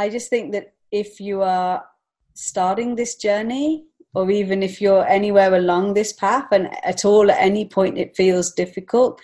[0.00, 1.84] I just think that if you are
[2.32, 3.84] starting this journey,
[4.14, 8.16] or even if you're anywhere along this path and at all at any point it
[8.16, 9.20] feels difficult,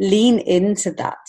[0.00, 1.24] lean into that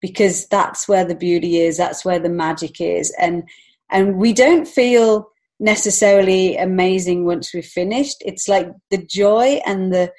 [0.00, 3.14] because that's where the beauty is, that's where the magic is.
[3.20, 3.46] And
[3.90, 5.30] and we don't feel
[5.60, 8.16] necessarily amazing once we've finished.
[8.24, 10.12] It's like the joy and the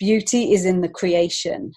[0.00, 1.74] beauty is in the creation.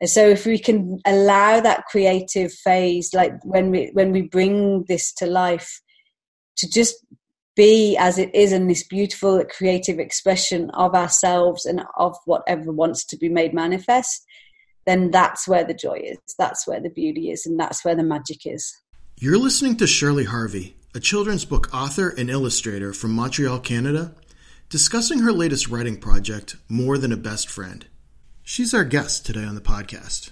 [0.00, 4.84] And so if we can allow that creative phase, like when we when we bring
[4.88, 5.80] this to life,
[6.56, 6.94] to just
[7.54, 13.04] be as it is in this beautiful creative expression of ourselves and of whatever wants
[13.04, 14.24] to be made manifest,
[14.86, 16.18] then that's where the joy is.
[16.38, 18.74] That's where the beauty is, and that's where the magic is.
[19.18, 24.14] You're listening to Shirley Harvey, a children's book author and illustrator from Montreal, Canada,
[24.70, 27.84] discussing her latest writing project, More Than a Best Friend.
[28.52, 30.30] She's our guest today on the podcast.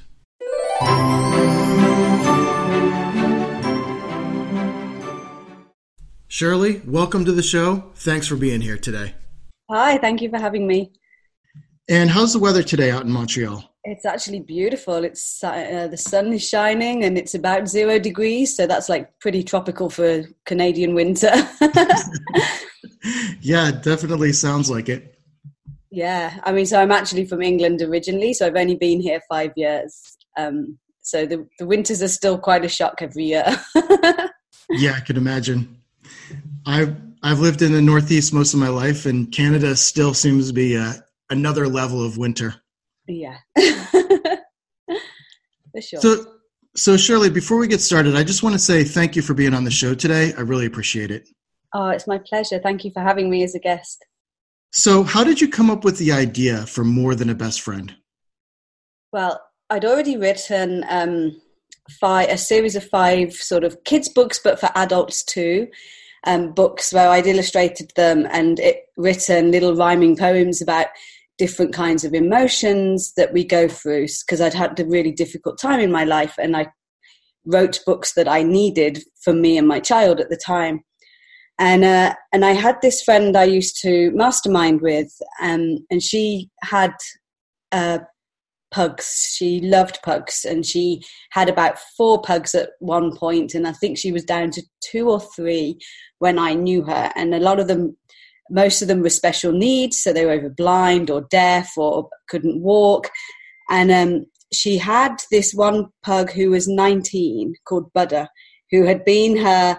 [6.27, 7.93] Shirley, welcome to the show.
[7.95, 9.15] Thanks for being here today.
[9.71, 10.91] Hi, thank you for having me.
[11.89, 13.63] And how's the weather today out in Montreal?
[13.85, 15.05] It's actually beautiful.
[15.05, 19.45] It's uh, the sun is shining and it's about zero degrees, so that's like pretty
[19.45, 21.31] tropical for Canadian winter.
[23.41, 25.18] yeah, definitely sounds like it.
[25.91, 29.53] Yeah, I mean, so I'm actually from England originally, so I've only been here five
[29.57, 30.17] years.
[30.37, 33.47] Um, so the the winters are still quite a shock every year.
[34.71, 35.81] yeah, I can imagine.
[36.67, 40.53] I've I've lived in the Northeast most of my life, and Canada still seems to
[40.53, 40.93] be a, uh,
[41.31, 42.55] another level of winter.
[43.07, 44.37] Yeah, for
[45.81, 46.01] sure.
[46.01, 46.25] So,
[46.77, 49.55] so Shirley, before we get started, I just want to say thank you for being
[49.55, 50.35] on the show today.
[50.37, 51.27] I really appreciate it.
[51.75, 52.59] Oh, it's my pleasure.
[52.59, 54.05] Thank you for having me as a guest.
[54.73, 57.95] So, how did you come up with the idea for More Than a Best Friend?
[59.13, 61.41] Well, I'd already written um,
[62.01, 65.69] five, a series of five sort of kids' books, but for adults too.
[66.27, 70.89] Um, books where I'd illustrated them and it, written little rhyming poems about
[71.39, 75.79] different kinds of emotions that we go through because I'd had a really difficult time
[75.79, 76.67] in my life and I
[77.47, 80.83] wrote books that I needed for me and my child at the time
[81.59, 86.51] and uh, and I had this friend I used to mastermind with, um, and she
[86.63, 86.93] had
[87.73, 87.99] uh,
[88.71, 89.35] pugs.
[89.37, 93.99] She loved pugs, and she had about four pugs at one point, and I think
[93.99, 95.79] she was down to two or three
[96.21, 97.13] when I knew her.
[97.17, 97.97] And a lot of them,
[98.51, 102.63] most of them were special needs, so they were either blind or deaf or couldn't
[102.63, 103.11] walk.
[103.69, 108.29] And um, she had this one pug who was 19 called Buddha,
[108.71, 109.79] who had been her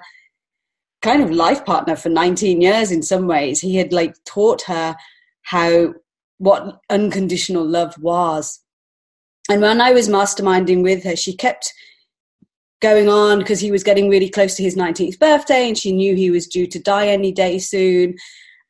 [1.02, 3.60] kind of life partner for 19 years in some ways.
[3.62, 4.96] He had like taught her
[5.44, 5.94] how
[6.38, 8.60] what unconditional love was.
[9.50, 11.74] And when I was masterminding with her, she kept
[12.82, 16.16] going on because he was getting really close to his 19th birthday and she knew
[16.16, 18.16] he was due to die any day soon.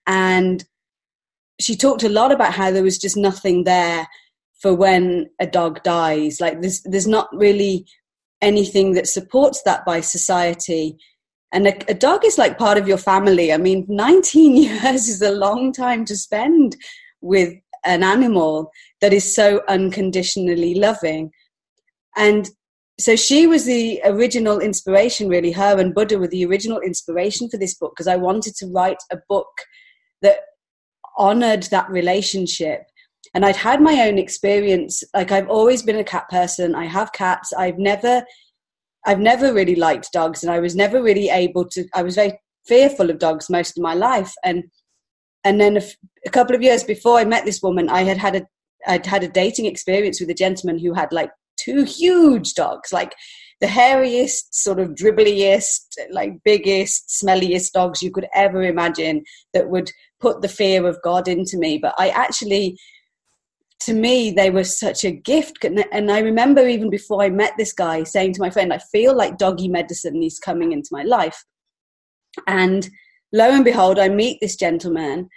[0.08, 0.66] And
[1.60, 4.08] she talked a lot about how there was just nothing there
[4.60, 6.42] for when a dog dies.
[6.42, 7.86] Like there's there's not really
[8.42, 10.98] anything that supports that by society
[11.52, 13.52] and a, a, dog is like part of your family.
[13.52, 16.76] I mean, 19 years is a long time to spend
[17.22, 17.54] with
[17.86, 18.72] an animal
[19.02, 21.32] that is so unconditionally loving.
[22.16, 22.50] And
[23.00, 25.52] so she was the original inspiration, really.
[25.52, 29.02] Her and Buddha were the original inspiration for this book because I wanted to write
[29.12, 29.48] a book
[30.22, 30.40] that
[31.18, 32.84] honored that relationship.
[33.34, 35.04] And I'd had my own experience.
[35.14, 37.54] Like, I've always been a cat person, I have cats.
[37.54, 38.24] I've never
[39.06, 41.86] I've never really liked dogs, and I was never really able to.
[41.94, 42.34] I was very
[42.68, 44.64] fearful of dogs most of my life, and
[45.44, 45.96] and then a, f-
[46.26, 48.46] a couple of years before I met this woman, I had had a
[48.88, 53.14] I'd had a dating experience with a gentleman who had like two huge dogs, like
[53.62, 59.24] the hairiest, sort of dribbliest, like biggest, smelliest dogs you could ever imagine
[59.54, 61.78] that would put the fear of God into me.
[61.78, 62.78] But I actually
[63.82, 65.64] to me, they were such a gift.
[65.64, 69.16] And I remember even before I met this guy saying to my friend, I feel
[69.16, 71.46] like doggy medicine is coming into my life.
[72.46, 72.90] And
[73.32, 75.30] lo and behold, I meet this gentleman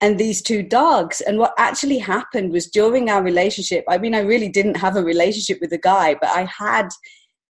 [0.00, 1.20] and these two dogs.
[1.20, 5.02] And what actually happened was during our relationship, I mean, I really didn't have a
[5.02, 6.88] relationship with the guy, but I had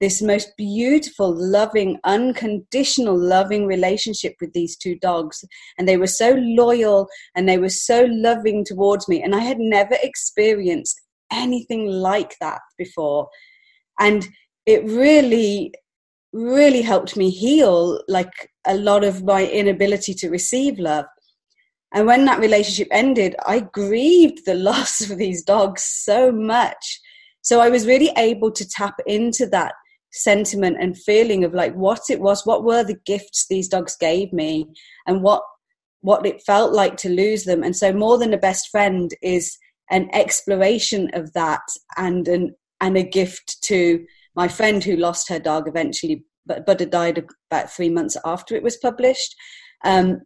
[0.04, 5.42] this most beautiful, loving, unconditional, loving relationship with these two dogs.
[5.78, 9.22] And they were so loyal and they were so loving towards me.
[9.22, 11.00] And I had never experienced
[11.32, 13.28] anything like that before.
[13.98, 14.28] And
[14.66, 15.72] it really,
[16.34, 21.06] really helped me heal like a lot of my inability to receive love.
[21.94, 27.00] And when that relationship ended, I grieved the loss of these dogs so much.
[27.40, 29.72] So I was really able to tap into that
[30.14, 34.32] sentiment and feeling of like what it was, what were the gifts these dogs gave
[34.32, 34.66] me,
[35.06, 35.42] and what
[36.00, 37.62] what it felt like to lose them.
[37.62, 39.56] And so, more than a best friend is
[39.90, 41.62] an exploration of that
[41.96, 46.90] and an and a gift to my friend who lost her dog eventually, but but
[46.90, 49.34] died about three months after it was published.
[49.84, 50.22] Um,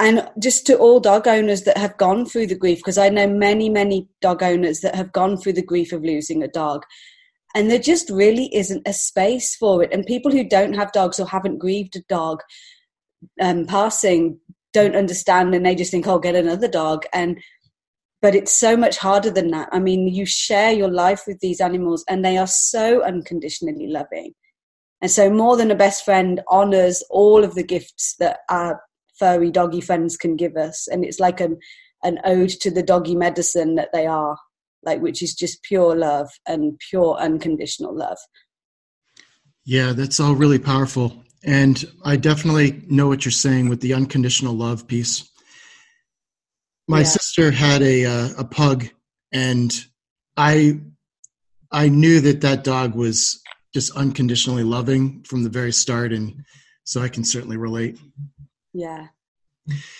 [0.00, 3.28] and just to all dog owners that have gone through the grief, because I know
[3.28, 6.84] many, many dog owners that have gone through the grief of losing a dog.
[7.54, 9.92] And there just really isn't a space for it.
[9.92, 12.42] And people who don't have dogs or haven't grieved a dog
[13.40, 14.38] um, passing
[14.72, 17.04] don't understand and they just think, oh, get another dog.
[17.12, 17.40] And
[18.22, 19.70] but it's so much harder than that.
[19.72, 24.34] I mean, you share your life with these animals and they are so unconditionally loving.
[25.00, 28.82] And so, more than a best friend honors all of the gifts that our
[29.18, 31.58] furry doggy friends can give us and it's like an
[32.02, 34.38] an ode to the doggy medicine that they are
[34.82, 38.18] like which is just pure love and pure unconditional love
[39.64, 44.54] yeah that's all really powerful and i definitely know what you're saying with the unconditional
[44.54, 45.28] love piece
[46.88, 47.04] my yeah.
[47.04, 48.86] sister had a uh, a pug
[49.32, 49.84] and
[50.36, 50.78] i
[51.72, 53.42] i knew that that dog was
[53.72, 56.42] just unconditionally loving from the very start and
[56.84, 57.98] so i can certainly relate
[58.72, 59.08] yeah.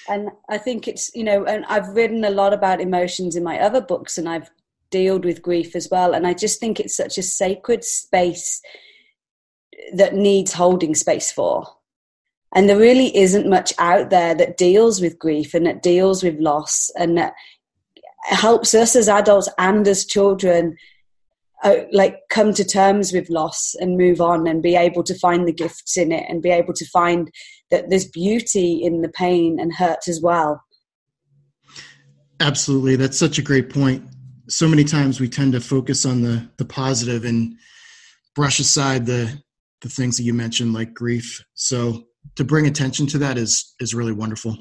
[0.08, 3.60] And I think it's, you know, and I've written a lot about emotions in my
[3.60, 4.50] other books and I've
[4.90, 6.14] dealt with grief as well.
[6.14, 8.60] And I just think it's such a sacred space
[9.94, 11.66] that needs holding space for.
[12.54, 16.38] And there really isn't much out there that deals with grief and that deals with
[16.40, 17.34] loss and that
[18.24, 20.76] helps us as adults and as children
[21.62, 25.46] uh, like come to terms with loss and move on and be able to find
[25.46, 27.30] the gifts in it and be able to find
[27.70, 30.62] that there's beauty in the pain and hurt as well.
[32.40, 32.96] Absolutely.
[32.96, 34.02] That's such a great point.
[34.50, 37.56] So many times we tend to focus on the the positive and
[38.34, 39.42] brush aside the
[39.80, 41.42] the things that you mentioned like grief.
[41.54, 42.04] So
[42.36, 44.56] to bring attention to that is is really wonderful.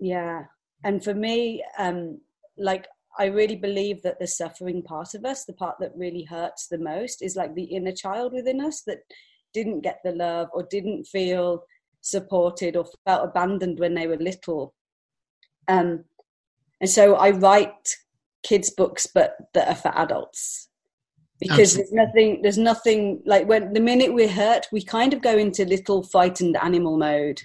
[0.00, 0.44] Yeah.
[0.82, 2.20] And for me um
[2.56, 2.86] like
[3.18, 6.78] I really believe that the suffering part of us, the part that really hurts the
[6.78, 9.00] most, is like the inner child within us that
[9.52, 11.62] didn't get the love or didn't feel
[12.00, 14.74] supported or felt abandoned when they were little.
[15.68, 16.04] Um,
[16.80, 17.96] and so I write
[18.44, 20.68] kids' books, but that are for adults.
[21.40, 21.96] Because Absolutely.
[21.96, 25.64] there's nothing there's nothing like when the minute we're hurt we kind of go into
[25.64, 27.42] little frightened animal mode.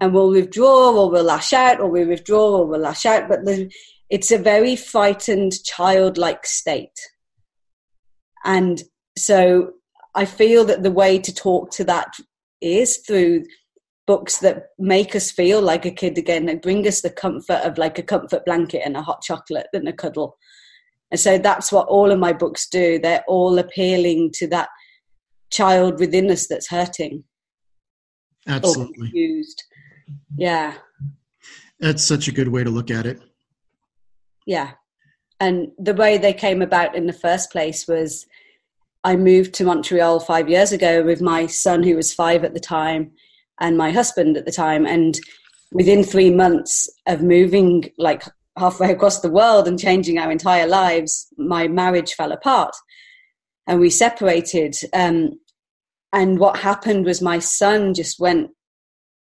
[0.00, 3.44] And we'll withdraw or we'll lash out or we withdraw or we'll lash out but
[3.46, 3.72] the,
[4.10, 6.98] it's a very frightened childlike state.
[8.44, 8.82] And
[9.16, 9.72] so
[10.14, 12.14] i feel that the way to talk to that
[12.60, 13.44] is through
[14.06, 17.76] books that make us feel like a kid again that bring us the comfort of
[17.76, 20.38] like a comfort blanket and a hot chocolate and a cuddle.
[21.10, 22.98] And so that's what all of my books do.
[22.98, 24.68] They're all appealing to that
[25.50, 27.24] child within us that's hurting.
[28.46, 29.08] Absolutely.
[29.08, 29.64] Confused.
[30.36, 30.74] Yeah.
[31.80, 33.20] That's such a good way to look at it.
[34.46, 34.72] Yeah.
[35.40, 38.26] And the way they came about in the first place was
[39.04, 42.60] I moved to Montreal five years ago with my son, who was five at the
[42.60, 43.12] time,
[43.60, 44.86] and my husband at the time.
[44.86, 45.18] And
[45.72, 48.24] within three months of moving like
[48.56, 52.74] halfway across the world and changing our entire lives, my marriage fell apart
[53.66, 54.76] and we separated.
[54.92, 55.38] Um,
[56.12, 58.50] and what happened was my son just went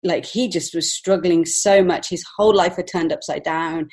[0.02, 2.08] like he just was struggling so much.
[2.08, 3.88] His whole life had turned upside down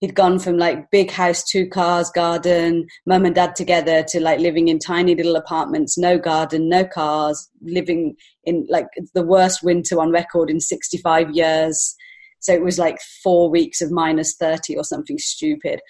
[0.00, 4.38] he'd gone from like big house, two cars, garden, mum and dad together to like
[4.40, 10.00] living in tiny little apartments, no garden, no cars, living in like the worst winter
[10.00, 11.94] on record in 65 years.
[12.40, 15.80] So it was like four weeks of minus 30 or something stupid.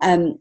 [0.00, 0.38] Um,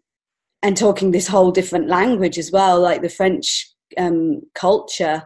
[0.61, 5.23] and talking this whole different language as well, like the French um, culture.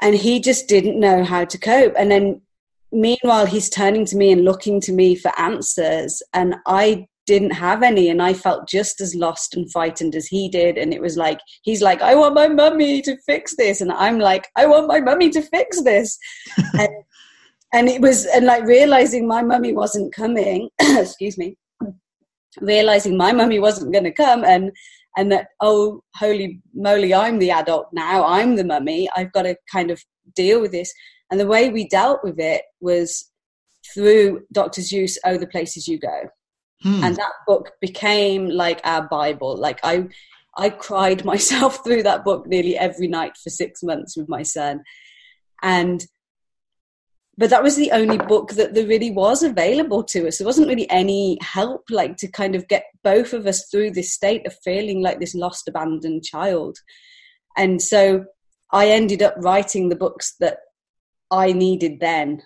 [0.00, 1.94] And he just didn't know how to cope.
[1.96, 2.42] And then
[2.92, 7.82] meanwhile he's turning to me and looking to me for answers and i didn't have
[7.82, 11.16] any and i felt just as lost and frightened as he did and it was
[11.16, 14.88] like he's like i want my mummy to fix this and i'm like i want
[14.88, 16.18] my mummy to fix this.
[16.78, 16.88] And,
[17.74, 21.56] and it was and like realizing my mummy wasn't coming excuse me
[22.60, 24.70] realizing my mummy wasn't going to come and
[25.16, 29.56] and that oh holy moly i'm the adult now i'm the mummy i've got to
[29.70, 30.02] kind of
[30.34, 30.92] deal with this
[31.32, 33.30] and the way we dealt with it was
[33.94, 34.82] through Dr.
[34.82, 36.28] Seuss, Oh, the Places You Go.
[36.82, 37.02] Hmm.
[37.02, 39.56] And that book became like our Bible.
[39.56, 40.08] Like I,
[40.58, 44.82] I cried myself through that book nearly every night for six months with my son.
[45.62, 46.04] And
[47.38, 50.36] but that was the only book that there really was available to us.
[50.36, 54.12] There wasn't really any help, like to kind of get both of us through this
[54.12, 56.76] state of feeling like this lost, abandoned child.
[57.56, 58.26] And so
[58.70, 60.58] I ended up writing the books that
[61.32, 62.42] I needed then.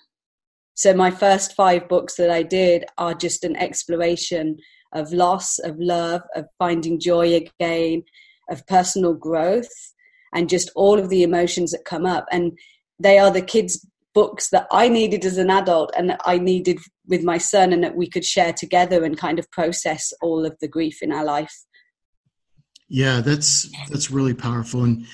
[0.74, 4.56] So my first five books that I did are just an exploration
[4.94, 8.04] of loss, of love, of finding joy again,
[8.50, 9.92] of personal growth,
[10.34, 12.26] and just all of the emotions that come up.
[12.30, 12.58] And
[12.98, 16.78] they are the kids' books that I needed as an adult and that I needed
[17.06, 20.56] with my son, and that we could share together and kind of process all of
[20.60, 21.54] the grief in our life.
[22.88, 24.84] Yeah, that's that's really powerful.
[24.84, 25.06] And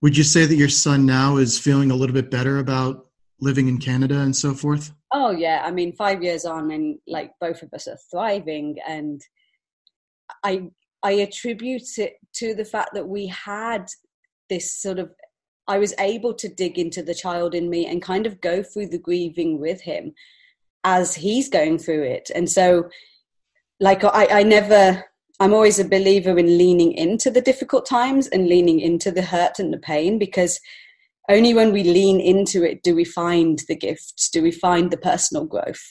[0.00, 3.07] would you say that your son now is feeling a little bit better about
[3.40, 4.92] living in Canada and so forth?
[5.12, 9.20] Oh yeah, I mean, five years on, and like both of us are thriving, and
[10.44, 10.70] I
[11.02, 13.88] I attribute it to the fact that we had
[14.48, 15.10] this sort of
[15.68, 18.88] I was able to dig into the child in me and kind of go through
[18.88, 20.14] the grieving with him
[20.82, 22.30] as he's going through it.
[22.34, 22.88] And so,
[23.78, 25.04] like, I, I never,
[25.38, 29.58] I'm always a believer in leaning into the difficult times and leaning into the hurt
[29.58, 30.58] and the pain because
[31.28, 34.96] only when we lean into it do we find the gifts, do we find the
[34.96, 35.82] personal growth.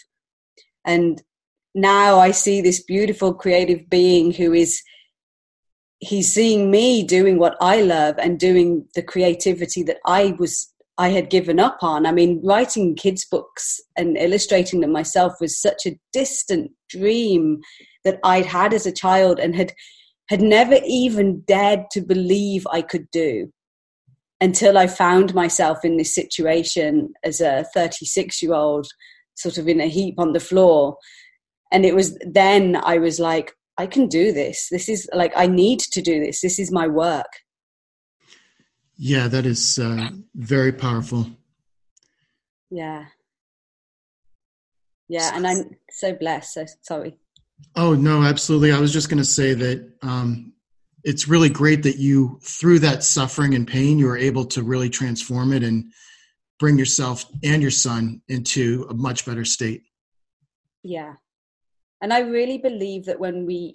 [0.85, 1.21] And
[1.75, 4.81] now I see this beautiful creative being who is
[5.99, 11.09] he's seeing me doing what I love and doing the creativity that I was I
[11.09, 12.07] had given up on.
[12.07, 17.59] I mean, writing kids' books and illustrating them myself was such a distant dream
[18.03, 19.73] that I'd had as a child and had
[20.29, 23.51] had never even dared to believe I could do
[24.39, 28.87] until I found myself in this situation as a 36 year old,
[29.35, 30.97] sort of in a heap on the floor.
[31.71, 34.69] And it was then I was like, I can do this.
[34.71, 36.41] This is like, I need to do this.
[36.41, 37.27] This is my work.
[38.97, 41.27] Yeah, that is uh, very powerful.
[42.71, 43.05] Yeah.
[45.07, 46.53] Yeah, and I'm so blessed.
[46.53, 47.17] So sorry.
[47.75, 48.71] Oh, no, absolutely.
[48.71, 50.53] I was just going to say that um,
[51.07, 54.89] it's really great that you through that suffering and pain you were able to really
[54.89, 55.85] transform it and
[56.59, 59.83] bring yourself and your son into a much better state.
[60.83, 61.13] Yeah.
[62.01, 63.73] And i really believe that when we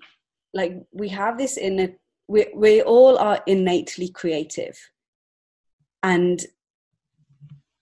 [0.52, 1.88] like we have this inner
[2.28, 4.78] we, we all are innately creative.
[6.02, 6.44] And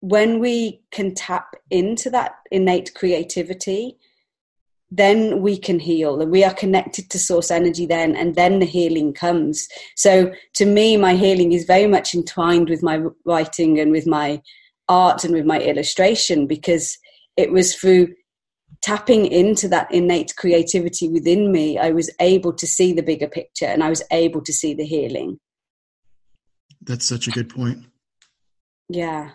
[0.01, 3.97] when we can tap into that innate creativity
[4.91, 8.65] then we can heal and we are connected to source energy then and then the
[8.65, 9.67] healing comes.
[9.95, 14.41] So to me my healing is very much entwined with my writing and with my
[14.87, 16.97] art and with my illustration because
[17.37, 18.07] it was through
[18.81, 23.65] tapping into that innate creativity within me i was able to see the bigger picture
[23.65, 25.39] and i was able to see the healing.
[26.81, 27.85] That's such a good point.
[28.87, 29.31] Yeah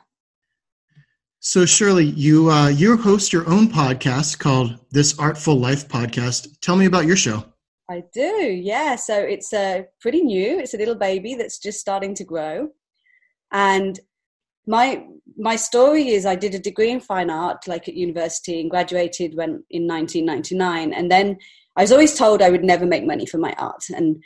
[1.44, 6.58] so Shirley, you uh, you host your own podcast called This Artful Life Podcast.
[6.62, 7.44] Tell me about your show.
[7.90, 8.96] I do, yeah.
[8.96, 10.58] So it's uh, pretty new.
[10.58, 12.70] It's a little baby that's just starting to grow,
[13.52, 14.00] and
[14.66, 15.04] my
[15.36, 19.36] my story is I did a degree in fine art, like at university, and graduated
[19.36, 20.94] when in 1999.
[20.94, 21.36] And then
[21.76, 24.16] I was always told I would never make money for my art, and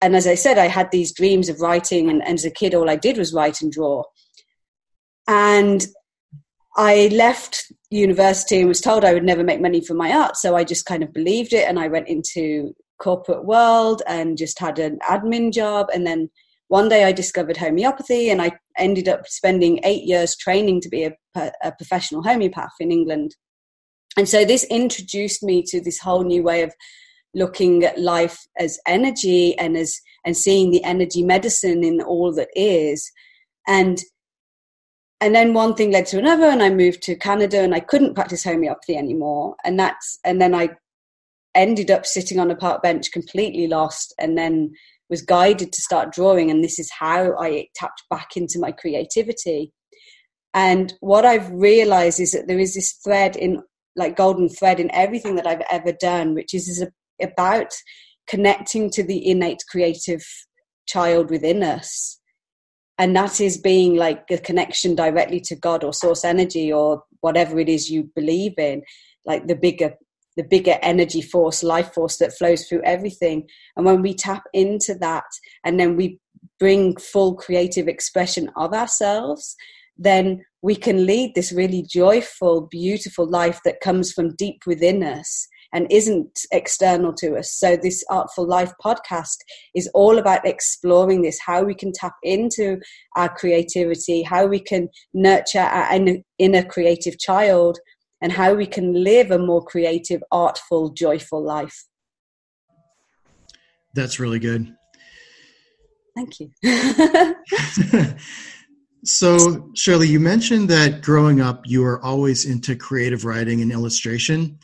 [0.00, 2.74] and as I said, I had these dreams of writing, and, and as a kid,
[2.74, 4.04] all I did was write and draw.
[5.28, 5.86] And
[6.76, 10.56] I left university and was told I would never make money from my art, so
[10.56, 14.78] I just kind of believed it, and I went into corporate world and just had
[14.78, 16.30] an admin job, and then
[16.68, 21.04] one day I discovered homeopathy, and I ended up spending eight years training to be
[21.04, 21.12] a,
[21.62, 23.36] a professional homeopath in England,
[24.18, 26.74] and so this introduced me to this whole new way of
[27.34, 32.48] looking at life as energy and as and seeing the energy medicine in all that
[32.54, 33.10] is,
[33.66, 34.02] and
[35.20, 38.14] and then one thing led to another and i moved to canada and i couldn't
[38.14, 39.56] practice homeopathy anymore.
[39.64, 40.70] And that's and then i
[41.54, 44.72] ended up sitting on a park bench completely lost and then
[45.08, 49.72] was guided to start drawing and this is how i tapped back into my creativity.
[50.54, 53.62] And what i've realized is that there is this thread in
[53.94, 56.86] like golden thread in everything that i've ever done which is, is
[57.22, 57.72] about
[58.26, 60.24] connecting to the innate creative
[60.86, 62.15] child within us
[62.98, 67.58] and that is being like a connection directly to god or source energy or whatever
[67.58, 68.82] it is you believe in
[69.26, 69.94] like the bigger
[70.36, 73.48] the bigger energy force life force that flows through everything.
[73.76, 75.24] And when we tap into that
[75.64, 76.20] and then we
[76.60, 79.56] bring full creative expression of ourselves
[79.98, 85.48] then we can lead this really joyful beautiful life that comes from deep within us
[85.72, 87.52] and isn't external to us.
[87.52, 89.36] So, this Artful Life podcast
[89.74, 92.78] is all about exploring this how we can tap into
[93.16, 95.88] our creativity, how we can nurture our
[96.38, 97.78] inner creative child,
[98.20, 101.86] and how we can live a more creative, artful, joyful life.
[103.94, 104.74] That's really good.
[106.14, 106.50] thank you.
[109.04, 114.58] so, Shirley, you mentioned that growing up, you were always into creative writing and illustration.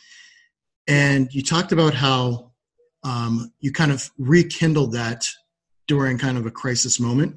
[0.88, 2.52] And you talked about how
[3.04, 5.26] um, you kind of rekindled that
[5.86, 7.36] during kind of a crisis moment.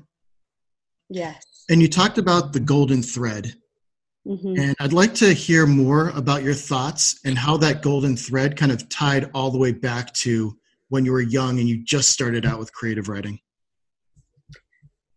[1.10, 1.44] Yes.
[1.70, 3.56] And you talked about the golden thread.
[4.28, 4.60] Mm-hmm.
[4.60, 8.72] And I'd like to hear more about your thoughts and how that golden thread kind
[8.72, 10.58] of tied all the way back to
[10.90, 13.40] when you were young and you just started out with creative writing.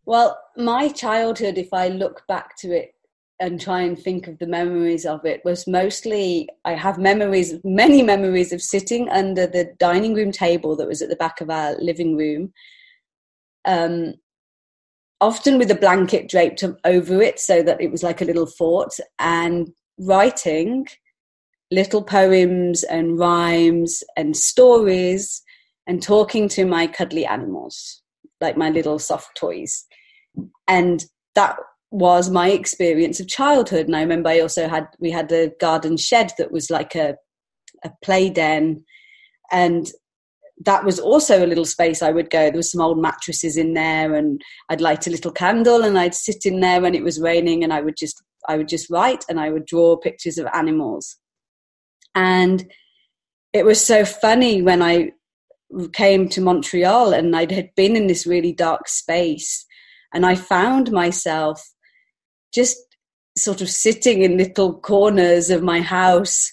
[0.05, 2.93] Well, my childhood, if I look back to it
[3.41, 8.03] and try and think of the memories of it, was mostly I have memories, many
[8.03, 11.77] memories of sitting under the dining room table that was at the back of our
[11.81, 12.53] living room.
[13.65, 14.15] Um,
[15.21, 18.95] often with a blanket draped over it so that it was like a little fort,
[19.19, 20.87] and writing
[21.71, 25.43] little poems and rhymes and stories
[25.87, 28.03] and talking to my cuddly animals,
[28.41, 29.85] like my little soft toys.
[30.67, 31.05] And
[31.35, 31.57] that
[31.91, 33.87] was my experience of childhood.
[33.87, 37.17] And I remember I also had, we had a garden shed that was like a,
[37.85, 38.85] a play den.
[39.51, 39.91] And
[40.65, 42.51] that was also a little space I would go.
[42.51, 46.15] There was some old mattresses in there, and I'd light a little candle, and I'd
[46.15, 49.25] sit in there when it was raining, and I would just I would just write,
[49.29, 51.17] and I would draw pictures of animals.
[52.15, 52.71] And
[53.53, 55.13] it was so funny when I
[55.93, 59.65] came to Montreal, and I had been in this really dark space,
[60.13, 61.63] and I found myself
[62.53, 62.77] just
[63.37, 66.53] sort of sitting in little corners of my house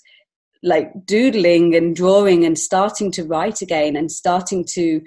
[0.66, 5.00] like doodling and drawing and starting to write again and starting to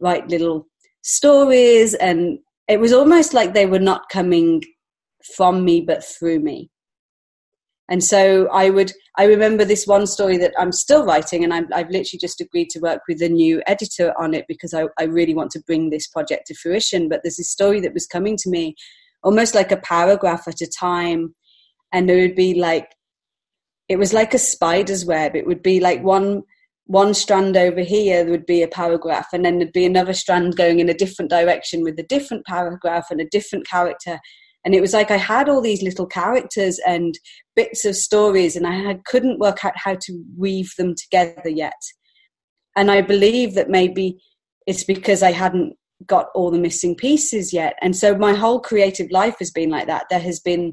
[0.00, 0.66] write little
[1.02, 1.94] stories.
[1.94, 4.62] And it was almost like they were not coming
[5.36, 6.70] from me but through me.
[7.88, 11.56] And so i would i remember this one story that i'm still writing and i
[11.56, 15.04] have literally just agreed to work with a new editor on it because I, I
[15.04, 17.08] really want to bring this project to fruition.
[17.10, 18.76] But there's this story that was coming to me
[19.22, 21.34] almost like a paragraph at a time
[21.92, 22.90] and it would be like
[23.88, 25.36] it was like a spider's web.
[25.36, 26.42] It would be like one
[26.86, 30.80] one strand over here would be a paragraph, and then there'd be another strand going
[30.80, 34.18] in a different direction with a different paragraph and a different character.
[34.64, 37.18] And it was like I had all these little characters and
[37.54, 41.80] bits of stories, and I couldn't work out how to weave them together yet.
[42.76, 44.22] And I believe that maybe
[44.66, 47.74] it's because I hadn't got all the missing pieces yet.
[47.80, 50.06] And so my whole creative life has been like that.
[50.10, 50.72] There has been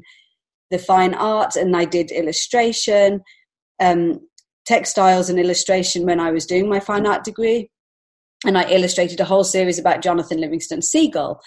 [0.70, 3.22] the fine art and I did illustration,
[3.80, 4.20] um,
[4.66, 7.70] textiles and illustration when I was doing my fine art degree.
[8.46, 11.40] And I illustrated a whole series about Jonathan Livingston Seagull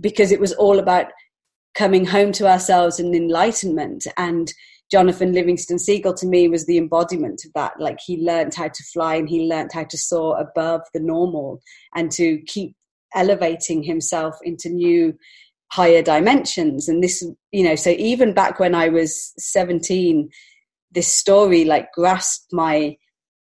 [0.00, 1.06] because it was all about
[1.74, 4.06] coming home to ourselves and enlightenment.
[4.16, 4.52] And
[4.90, 7.72] Jonathan Livingston Seagull to me was the embodiment of that.
[7.80, 11.62] Like he learned how to fly and he learned how to soar above the normal
[11.94, 12.76] and to keep
[13.14, 15.14] elevating himself into new
[15.72, 16.86] higher dimensions.
[16.88, 20.28] And this you know so even back when i was 17
[20.90, 22.96] this story like grasped my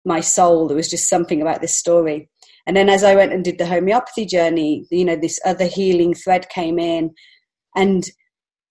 [0.07, 0.67] my soul.
[0.67, 2.31] There was just something about this story.
[2.67, 6.15] And then as i went and did the homeopathy journey you know this other healing
[6.15, 7.15] thread came in.
[7.77, 8.05] And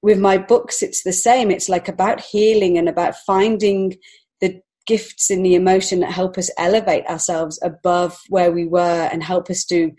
[0.02, 1.52] with my books it's the same.
[1.52, 3.98] It's like about healing and about finding
[4.42, 9.22] the gifts in the emotion that help us elevate ourselves above where we were and
[9.22, 9.92] help us to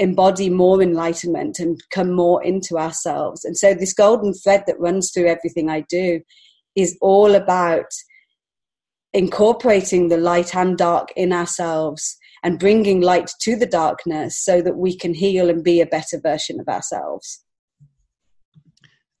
[0.00, 3.44] embody more enlightenment and come more into ourselves.
[3.44, 6.22] And so, this golden thread that runs through everything I do
[6.74, 7.92] is all about
[9.12, 14.76] incorporating the light and dark in ourselves and bringing light to the darkness so that
[14.76, 17.44] we can heal and be a better version of ourselves.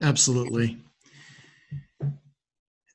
[0.02, 0.78] Absolutely.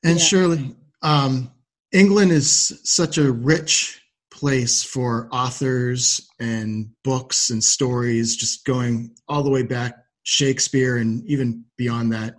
[0.02, 0.24] And yeah.
[0.24, 1.52] Shirley, um,
[1.92, 4.02] England is such a rich
[4.36, 9.94] place for authors and books and stories, just going all the way back
[10.24, 12.34] Shakespeare and even beyond that.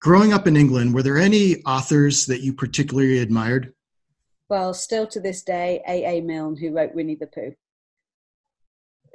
[0.00, 3.72] Growing up in England, were there any authors that you particularly admired?
[4.48, 6.20] Well, still to this day, A.A.
[6.20, 7.54] Milne, who wrote Winnie the Pooh.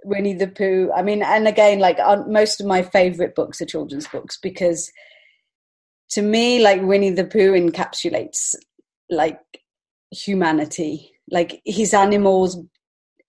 [0.06, 0.92] Winnie the Pooh.
[0.96, 4.92] I mean, and again, like most of my favorite books are children's books because
[6.12, 8.56] to me, like Winnie the Pooh encapsulates
[9.10, 9.40] like
[10.12, 12.58] humanity like his animals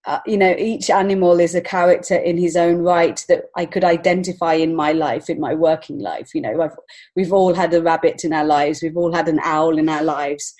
[0.06, 3.84] uh, you know each animal is a character in his own right that i could
[3.84, 6.60] identify in my life in my working life you know.
[6.60, 6.76] I've,
[7.16, 10.02] we've all had a rabbit in our lives we've all had an owl in our
[10.02, 10.54] lives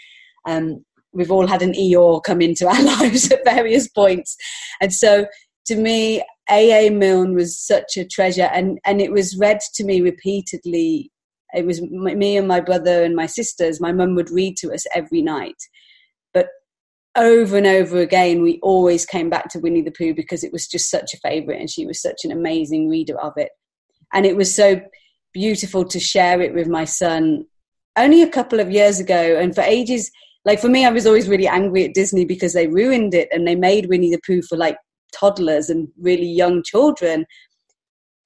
[0.47, 4.37] um, we've all had an eeyore come into our lives at various points.
[4.81, 5.27] And so
[5.67, 10.01] to me aa milne was such a treasure and and it was read to me
[10.01, 11.11] repeatedly.
[11.55, 14.85] It was me and my brother and my sisters my mum would read to us
[14.95, 15.57] every night
[17.17, 20.67] over and over again, we always came back to Winnie the Pooh because it was
[20.67, 23.51] just such a favorite and she was such an amazing reader of it.
[24.13, 24.81] And it was so
[25.33, 27.47] beautiful to share it with my son
[27.97, 29.39] only a couple of years ago.
[29.39, 30.11] And for ages,
[30.45, 33.47] like for me, I was always really angry at Disney because they ruined it and
[33.47, 34.77] they made Winnie the Pooh for like
[35.13, 37.27] toddlers and really young children.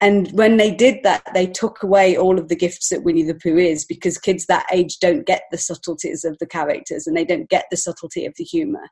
[0.01, 3.35] And when they did that, they took away all of the gifts that Winnie the
[3.35, 7.25] Pooh is because kids that age don't get the subtleties of the characters and they
[7.25, 8.89] don't get the subtlety of the humor.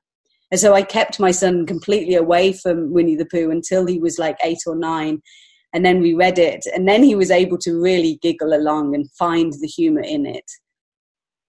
[0.52, 4.20] And so I kept my son completely away from Winnie the Pooh until he was
[4.20, 5.22] like eight or nine.
[5.74, 6.66] And then we read it.
[6.74, 10.50] And then he was able to really giggle along and find the humor in it.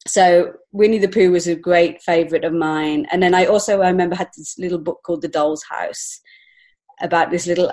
[0.07, 3.07] So Winnie the Pooh was a great favorite of mine.
[3.11, 6.21] And then I also I remember had this little book called The Doll's House
[7.01, 7.73] about this little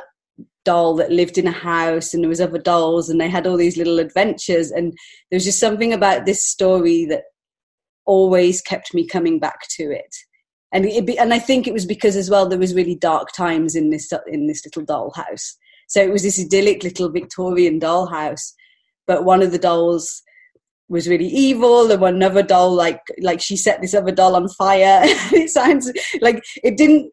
[0.63, 3.58] doll that lived in a house and there was other dolls and they had all
[3.58, 4.71] these little adventures.
[4.71, 4.93] And
[5.30, 7.24] there was just something about this story that
[8.06, 10.15] always kept me coming back to it.
[10.71, 13.32] And it be, and I think it was because as well there was really dark
[13.32, 15.58] times in this in this little doll house.
[15.88, 18.54] So it was this idyllic little Victorian doll house
[19.08, 20.21] but one of the dolls
[20.88, 25.02] was really evil and another doll like like she set this other doll on fire.
[25.32, 27.10] It sounds like it didn't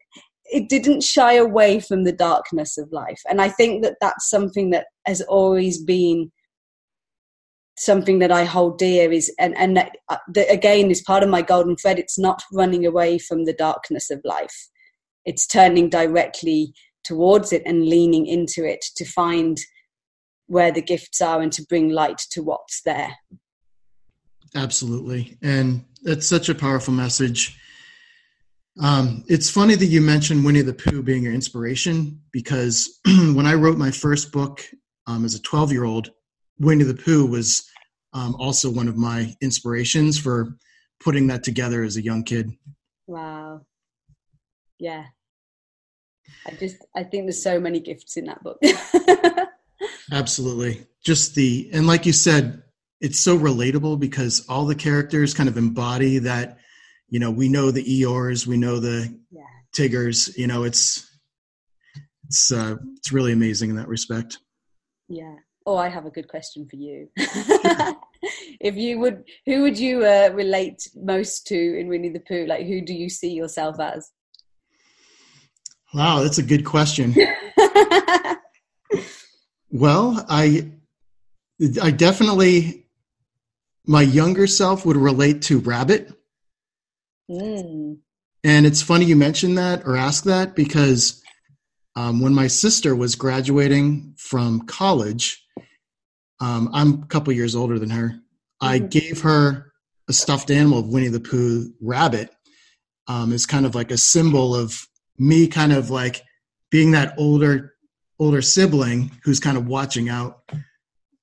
[0.53, 3.21] it didn't shy away from the darkness of life.
[3.29, 6.31] And i think that that's something that has always been
[7.75, 11.29] something that i hold dear is and and that, uh, that again is part of
[11.29, 11.99] my golden thread.
[11.99, 14.69] It's not running away from the darkness of life.
[15.25, 19.57] It's turning directly towards it and leaning into it to find
[20.47, 23.13] where the gifts are and to bring light to what's there.
[24.55, 25.37] Absolutely.
[25.41, 27.57] And that's such a powerful message
[28.81, 33.53] um, it's funny that you mentioned Winnie the Pooh being your inspiration because when I
[33.53, 34.63] wrote my first book
[35.05, 36.11] um, as a 12 year old,
[36.59, 37.69] Winnie the Pooh was
[38.13, 40.57] um, also one of my inspirations for
[40.99, 42.51] putting that together as a young kid.
[43.05, 43.61] Wow.
[44.79, 45.05] Yeah.
[46.47, 48.59] I just, I think there's so many gifts in that book.
[50.11, 50.87] Absolutely.
[51.03, 52.63] Just the, and like you said,
[53.01, 56.57] it's so relatable because all the characters kind of embody that
[57.13, 59.43] you know we know the eeyores we know the yeah.
[59.71, 61.15] tiggers you know it's
[62.25, 64.39] it's uh it's really amazing in that respect.
[65.07, 65.35] Yeah.
[65.67, 67.09] Oh i have a good question for you.
[68.61, 72.45] If you would who would you uh, relate most to in winnie the pooh?
[72.47, 74.09] Like who do you see yourself as?
[75.93, 77.15] Wow that's a good question.
[79.75, 80.71] Well i
[81.81, 82.85] i definitely
[83.87, 86.13] my younger self would relate to rabbit
[87.29, 87.97] Mm.
[88.43, 91.21] And it's funny you mentioned that or ask that because
[91.95, 95.45] um, when my sister was graduating from college,
[96.41, 98.09] um, I'm a couple years older than her.
[98.09, 98.65] Mm-hmm.
[98.65, 99.71] I gave her
[100.09, 102.29] a stuffed animal of Winnie the Pooh rabbit
[103.07, 106.23] um, as kind of like a symbol of me, kind of like
[106.69, 107.73] being that older
[108.19, 110.43] older sibling who's kind of watching out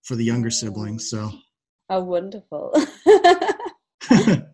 [0.03, 1.09] for the younger siblings.
[1.11, 1.31] So,
[1.89, 2.75] how wonderful!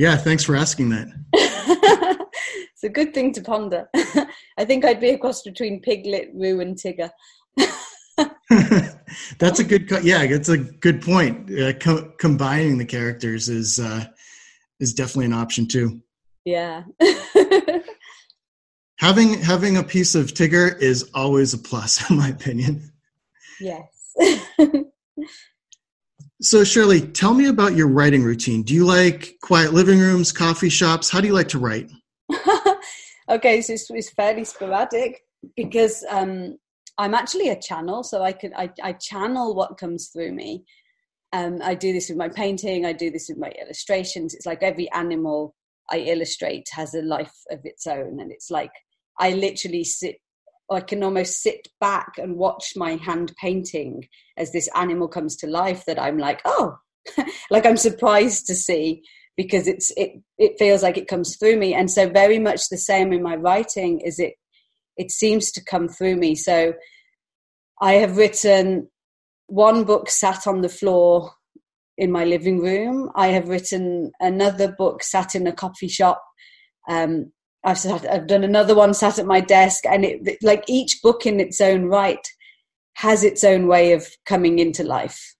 [0.00, 1.08] Yeah, thanks for asking that.
[1.34, 3.86] it's a good thing to ponder.
[4.56, 7.10] I think I'd be a cross between Piglet, Roo, and Tigger.
[9.38, 14.04] that's a good yeah that's a good point uh, co- combining the characters is uh
[14.78, 16.00] is definitely an option too
[16.44, 16.82] yeah
[18.98, 22.92] having having a piece of tigger is always a plus in my opinion
[23.60, 24.14] yes
[26.40, 28.62] so, Shirley, tell me about your writing routine.
[28.62, 31.10] Do you like quiet living rooms, coffee shops?
[31.10, 31.90] How do you like to write?
[33.28, 35.22] okay, so it's, it's, fairly sporadic
[35.54, 36.56] because um,
[36.96, 40.64] I'm actually a channel, so I can I, I channel what comes through me.
[41.32, 42.86] Um, I do this with my painting.
[42.86, 44.34] I do this with my illustrations.
[44.34, 45.54] It's like every animal
[45.90, 48.72] I illustrate has a life of its own, and it's like
[49.18, 50.16] I literally sit
[50.70, 55.46] I can almost sit back and watch my hand painting as this animal comes to
[55.46, 56.76] life that I'm like, oh,
[57.50, 59.02] like I'm surprised to see
[59.36, 61.74] because it's it it feels like it comes through me.
[61.74, 64.34] And so very much the same in my writing is it
[64.96, 66.34] it seems to come through me.
[66.34, 66.74] So
[67.80, 68.88] I have written
[69.46, 71.32] one book sat on the floor
[71.96, 73.10] in my living room.
[73.14, 76.22] I have written another book sat in a coffee shop.
[76.88, 77.32] Um,
[77.64, 81.26] I've sat, I've done another one sat at my desk, and it like each book
[81.26, 82.26] in its own right
[82.94, 85.34] has its own way of coming into life,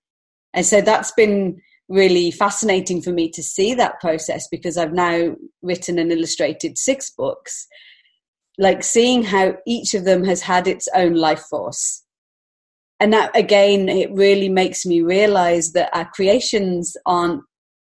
[0.52, 5.34] and so that's been really fascinating for me to see that process because I've now
[5.60, 7.66] written and illustrated six books,
[8.58, 12.04] like seeing how each of them has had its own life force.
[13.00, 17.42] And that again, it really makes me realize that our creations aren't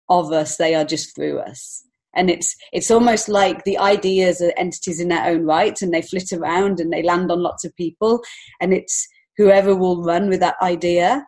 [0.10, 1.84] of us, they are just through us
[2.16, 6.02] and it's it's almost like the ideas are entities in their own right and they
[6.02, 8.22] flit around and they land on lots of people
[8.60, 11.26] and it's whoever will run with that idea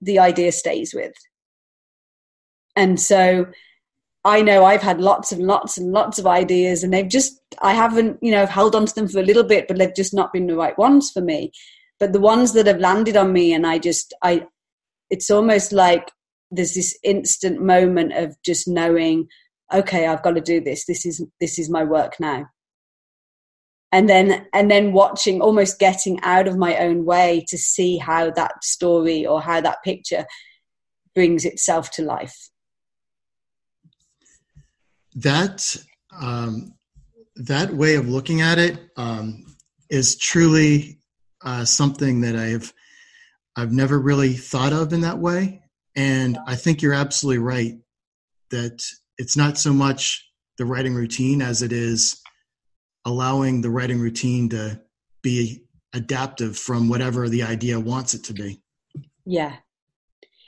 [0.00, 1.12] the idea stays with
[2.76, 3.46] and so
[4.24, 7.72] I know I've had lots and lots and lots of ideas, and they've just, I
[7.72, 10.32] haven't, you know, held on to them for a little bit, but they've just not
[10.32, 11.52] been the right ones for me.
[11.98, 14.46] But the ones that have landed on me, and I just, I,
[15.08, 16.10] it's almost like
[16.50, 19.28] there's this instant moment of just knowing,
[19.72, 20.86] okay, I've got to do this.
[20.86, 22.46] This is, this is my work now.
[23.90, 28.30] And then, and then watching, almost getting out of my own way to see how
[28.30, 30.26] that story or how that picture
[31.14, 32.50] brings itself to life
[35.22, 35.76] that
[36.20, 36.74] um,
[37.36, 39.56] that way of looking at it um,
[39.90, 41.00] is truly
[41.44, 42.72] uh, something that I've
[43.56, 45.62] I've never really thought of in that way,
[45.96, 47.74] and I think you're absolutely right
[48.50, 48.80] that
[49.18, 50.24] it's not so much
[50.56, 52.20] the writing routine as it is
[53.04, 54.80] allowing the writing routine to
[55.22, 58.60] be adaptive from whatever the idea wants it to be.
[59.24, 59.56] Yeah.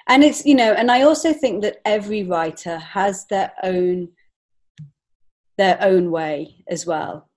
[0.08, 4.08] And it's, you know, and I also think that every writer has their own
[5.56, 7.28] their own way as well.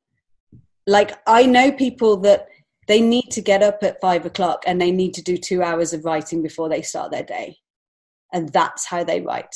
[0.88, 2.48] Like I know people that
[2.88, 5.94] they need to get up at five o'clock and they need to do two hours
[5.94, 7.58] of writing before they start their day.
[8.32, 9.56] And that's how they write.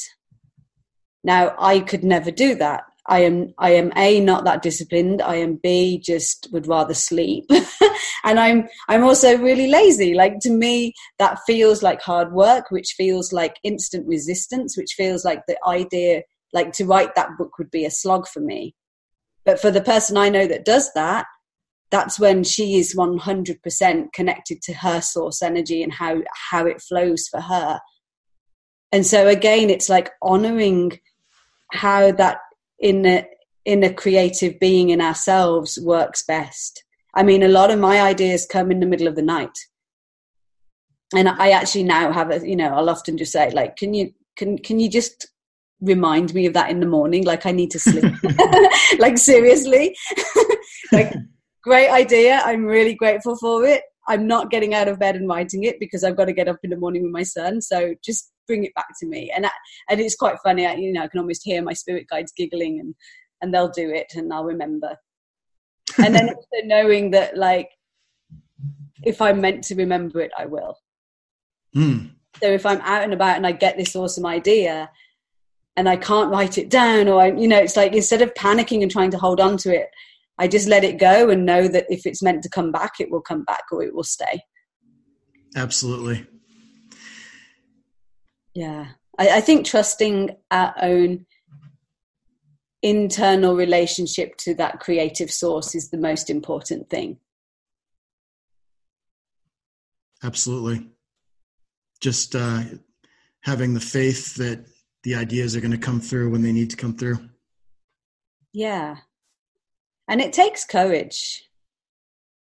[1.27, 2.85] Now I could never do that.
[3.09, 5.21] I am I am A not that disciplined.
[5.21, 7.45] I am B just would rather sleep.
[8.23, 10.13] and I'm I'm also really lazy.
[10.15, 15.23] Like to me that feels like hard work, which feels like instant resistance, which feels
[15.23, 18.73] like the idea like to write that book would be a slog for me
[19.45, 21.25] but for the person i know that does that
[21.89, 26.17] that's when she is 100% connected to her source energy and how
[26.51, 27.79] how it flows for her
[28.91, 30.99] and so again it's like honoring
[31.71, 32.39] how that
[32.80, 33.27] in a
[33.65, 36.84] in a creative being in ourselves works best.
[37.15, 39.58] I mean a lot of my ideas come in the middle of the night.
[41.15, 44.13] And i actually now have a you know i'll often just say like can you
[44.36, 45.27] can can you just
[45.80, 47.23] remind me of that in the morning?
[47.25, 48.13] Like i need to sleep.
[48.99, 49.95] Like seriously?
[50.91, 51.13] Like
[51.63, 52.41] great idea.
[52.45, 53.82] I'm really grateful for it.
[54.08, 56.60] I'm not getting out of bed and writing it because i've got to get up
[56.63, 57.62] in the morning with my son.
[57.62, 59.45] So just bring it back to me and
[59.89, 62.79] and it's quite funny I, you know i can almost hear my spirit guides giggling
[62.79, 62.95] and
[63.41, 64.95] and they'll do it and i'll remember
[65.97, 67.69] and then also knowing that like
[69.03, 70.77] if i'm meant to remember it i will
[71.75, 72.10] mm.
[72.41, 74.89] so if i'm out and about and i get this awesome idea
[75.77, 78.81] and I can't write it down or I, you know, it's like instead of panicking
[78.81, 79.89] and trying to hold on to it,
[80.39, 83.12] I just let it go and know that if it's meant to come back, it
[83.12, 84.41] will come back or it will stay.
[85.55, 86.25] Absolutely.
[88.58, 88.88] Yeah.
[89.20, 91.28] I, I think trusting our own
[92.82, 97.20] internal relationship to that creative source is the most important thing.
[100.24, 100.89] Absolutely.
[102.02, 102.63] Just uh,
[103.41, 104.65] having the faith that
[105.04, 107.20] the ideas are going to come through when they need to come through.
[108.54, 108.96] Yeah.
[110.08, 111.48] And it takes courage.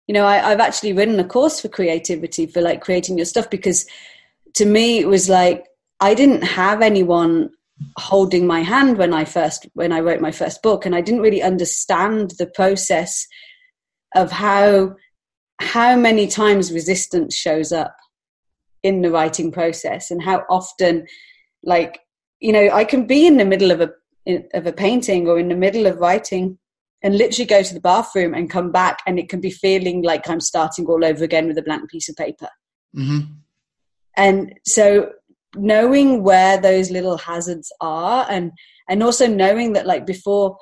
[0.07, 3.51] You know, I, have actually written a course for creativity, for like creating your stuff,
[3.51, 3.85] because
[4.55, 5.65] to me it was like
[6.01, 7.51] I didn't have anyone
[7.97, 11.23] holding my hand when I first when I wrote my first book, and I didn't
[11.23, 13.27] really understand the process
[14.15, 14.95] of how
[15.61, 17.97] how many times resistance shows up
[18.83, 21.07] in the writing process and how often
[21.65, 22.01] like
[22.41, 23.91] you know, I can be in the middle of a
[24.55, 26.59] of a painting or in the middle of writing
[27.03, 30.29] and literally go to the bathroom and come back and it can be feeling like
[30.29, 32.49] I'm starting all over again with a blank piece of paper.
[32.95, 33.33] Mm-hmm.
[34.17, 35.13] And so
[35.55, 38.53] knowing where those little hazards are and
[38.89, 40.57] and also knowing that like before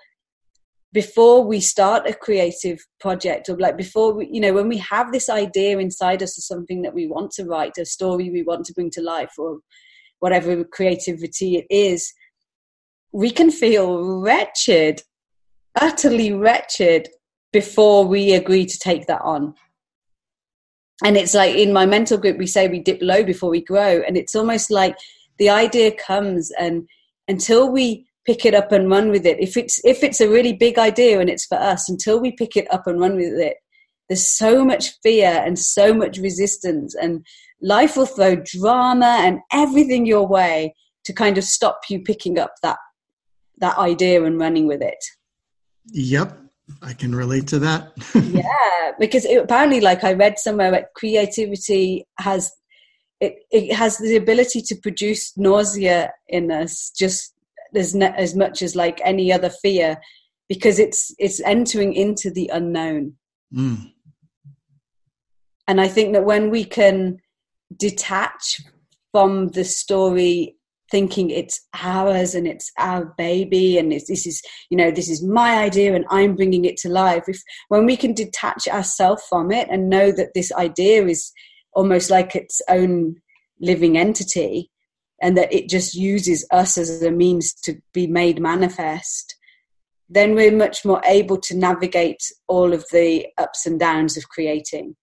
[0.93, 5.11] before we start a creative project or like before we you know when we have
[5.11, 8.65] this idea inside us of something that we want to write a story we want
[8.65, 9.59] to bring to life or
[10.21, 12.13] whatever creativity it is,
[13.13, 15.03] we can feel wretched,
[15.81, 17.09] utterly wretched
[17.53, 19.55] before we agree to take that on.
[21.05, 24.03] And it's like in my mental group, we say we dip low before we grow.
[24.07, 24.97] And it's almost like
[25.39, 26.89] the idea comes and
[27.29, 30.53] until we pick it up and run with it if it's if it's a really
[30.53, 33.57] big idea and it's for us until we pick it up and run with it
[34.09, 37.25] there's so much fear and so much resistance and
[37.63, 42.53] life will throw drama and everything your way to kind of stop you picking up
[42.63, 42.79] that
[43.59, 44.99] that idea and running with it
[45.87, 46.37] yep
[46.83, 52.07] i can relate to that yeah because it, apparently like i read somewhere that creativity
[52.19, 52.53] has
[53.21, 57.35] it, it has the ability to produce nausea in us just
[57.75, 59.97] as as much as like any other fear
[60.49, 63.15] because it's it's entering into the unknown
[63.55, 63.93] mm.
[65.69, 67.19] and i think that when we can
[67.77, 68.61] detach
[69.13, 70.57] from the story
[70.91, 75.59] thinking it's ours and it's our baby and this is you know this is my
[75.59, 77.25] idea and i'm bringing it to life.
[77.27, 81.33] If when we can detach ourselves from it and know that this idea is
[81.73, 83.17] almost like its own
[83.61, 84.71] living entity
[85.21, 89.37] and that it just uses us as a means to be made manifest
[90.09, 94.95] then we're much more able to navigate all of the ups and downs of creating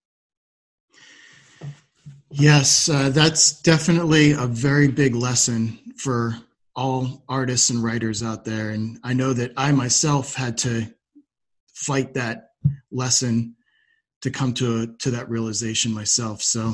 [2.36, 6.36] Yes, uh, that's definitely a very big lesson for
[6.76, 8.72] all artists and writers out there.
[8.72, 10.91] And I know that I myself had to
[11.76, 12.50] fight that
[12.91, 13.56] lesson
[14.22, 16.41] to come to a, to that realization myself.
[16.41, 16.74] So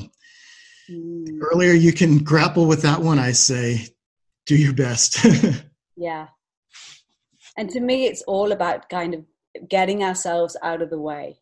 [0.90, 1.40] mm.
[1.52, 3.20] earlier you can grapple with that one.
[3.20, 3.88] I say,
[4.46, 5.26] do your best.
[5.98, 6.28] yeah.
[7.58, 9.26] And to me, it's all about kind of
[9.68, 11.40] getting ourselves out of the way.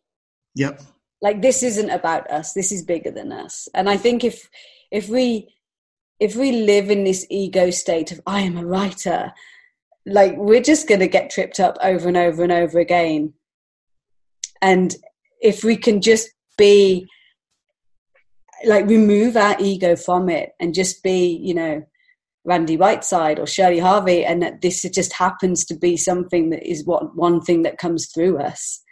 [0.56, 0.82] Yep
[1.20, 3.68] like this isn't about us this is bigger than us.
[3.74, 4.48] And i think if
[4.90, 5.48] if we
[6.20, 9.32] if we live in this ego state of i am a writer
[10.08, 13.34] like we're just going to get tripped up over and over and over again.
[14.62, 14.94] And
[15.40, 17.06] if we can just be
[18.64, 21.80] like remove our ego from it and just be you know
[22.44, 26.84] randy whiteside or shirley harvey and that this just happens to be something that is
[26.84, 28.82] what one thing that comes through us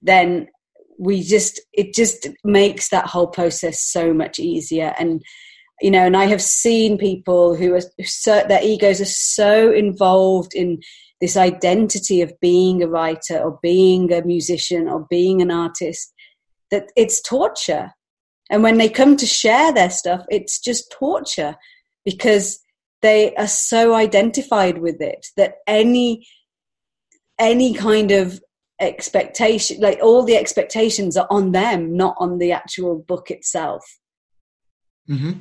[0.00, 0.48] then
[0.98, 4.94] we just it just makes that whole process so much easier.
[4.98, 5.22] And
[5.80, 7.82] you know and i have seen people who are
[8.48, 10.78] their egos are so involved in
[11.20, 16.12] this identity of being a writer or being a musician or being an artist
[16.70, 17.92] that it's torture.
[18.50, 21.56] And when they come to share their stuff it's just torture
[22.04, 22.60] because
[23.02, 26.26] they are so identified with it that any
[27.38, 28.40] any kind of
[28.80, 33.82] expectation like all the expectations are on them not on the actual book itself
[35.08, 35.32] mm-hmm.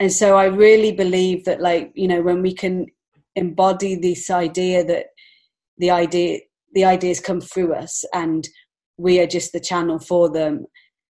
[0.00, 2.86] and so i really believe that like you know when we can
[3.36, 5.06] embody this idea that
[5.78, 6.38] the idea
[6.72, 8.48] the ideas come through us and
[8.96, 10.66] we are just the channel for them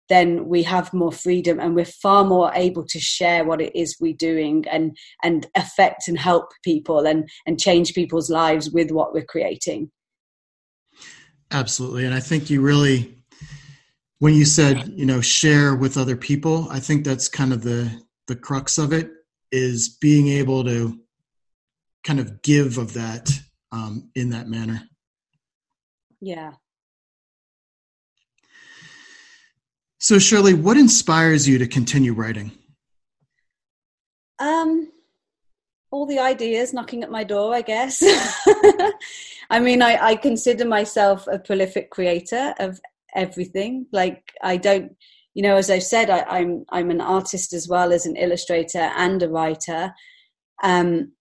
[0.08, 3.96] then we have more freedom and we're far more able to share what it is
[4.00, 9.12] we're doing and and affect and help people and and change people's lives with what
[9.12, 9.90] we're creating
[11.50, 12.04] Absolutely.
[12.04, 13.14] And I think you really,
[14.18, 17.90] when you said, you know, share with other people, I think that's kind of the,
[18.26, 19.10] the crux of it
[19.52, 20.98] is being able to
[22.04, 23.30] kind of give of that
[23.72, 24.82] um, in that manner.
[26.20, 26.52] Yeah.
[29.98, 32.52] So Shirley, what inspires you to continue writing?
[34.38, 34.92] Um,
[35.96, 38.02] all the ideas knocking at my door, I guess.
[39.50, 42.78] I mean, I, I consider myself a prolific creator of
[43.14, 43.86] everything.
[43.92, 44.94] Like, I don't,
[45.32, 48.16] you know, as I've said, I, am I'm, I'm an artist as well as an
[48.16, 49.94] illustrator and a writer,
[50.62, 51.12] um,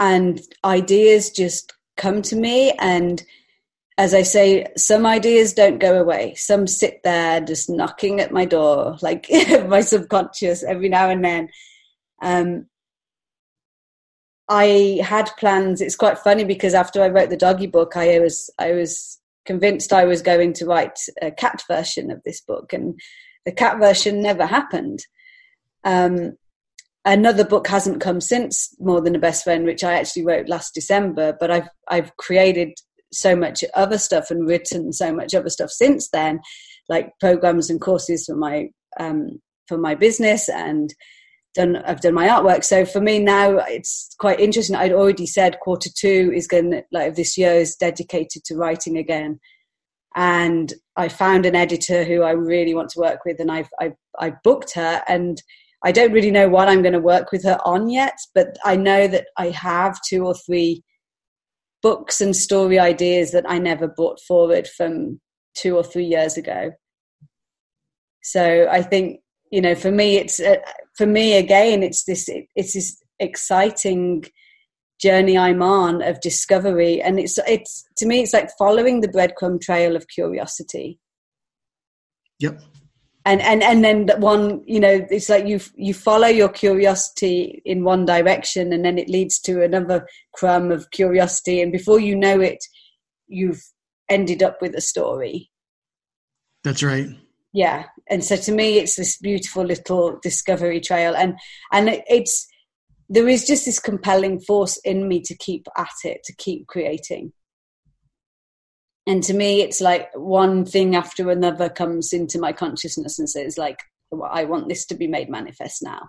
[0.00, 2.72] and ideas just come to me.
[2.80, 3.22] And
[3.96, 6.34] as I say, some ideas don't go away.
[6.34, 9.28] Some sit there just knocking at my door, like
[9.68, 11.48] my subconscious every now and then.
[12.22, 12.66] Um,
[14.50, 15.80] I had plans.
[15.80, 19.92] It's quite funny because after I wrote the doggy book, I was I was convinced
[19.92, 23.00] I was going to write a cat version of this book, and
[23.46, 25.06] the cat version never happened.
[25.84, 26.32] Um,
[27.04, 30.74] another book hasn't come since, more than a best friend, which I actually wrote last
[30.74, 31.36] December.
[31.38, 32.70] But I've I've created
[33.12, 36.40] so much other stuff and written so much other stuff since then,
[36.88, 40.92] like programs and courses for my um, for my business and
[41.54, 42.64] done I've done my artwork.
[42.64, 44.76] So for me now it's quite interesting.
[44.76, 48.96] I'd already said quarter two is going to, like this year is dedicated to writing
[48.96, 49.40] again.
[50.16, 53.94] And I found an editor who I really want to work with and I've I've
[54.18, 55.40] I booked her and
[55.82, 58.76] I don't really know what I'm going to work with her on yet, but I
[58.76, 60.82] know that I have two or three
[61.82, 65.20] books and story ideas that I never brought forward from
[65.54, 66.72] two or three years ago.
[68.22, 69.20] So I think
[69.50, 70.56] you know for me it's uh,
[70.96, 74.24] for me again it's this it, it's this exciting
[75.00, 77.00] journey i'm on of discovery.
[77.02, 80.98] And it's it's to me it's like following the breadcrumb trail of curiosity.
[82.38, 82.62] Yep.
[83.24, 87.62] And and and then that one you know it's like you you follow your curiosity
[87.64, 91.60] in one direction and then it leads to another crumb of curiosity.
[91.60, 92.64] And before you know it
[93.28, 93.62] you've
[94.08, 95.50] ended up with a story.
[96.62, 97.08] That's right
[97.52, 101.34] yeah and so to me it's this beautiful little discovery trail and
[101.72, 102.46] and it's
[103.10, 107.32] there is just this compelling force in me to keep at it, to keep creating.
[109.06, 113.58] And to me, it's like one thing after another comes into my consciousness and says,
[113.58, 113.80] like,
[114.30, 116.08] I want this to be made manifest now.